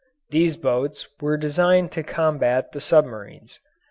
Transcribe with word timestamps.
These 0.31 0.57
boats 0.57 1.07
were 1.21 1.37
designed 1.37 1.91
to 1.91 2.01
combat 2.01 2.71
the 2.71 2.81
submarines. 2.81 3.59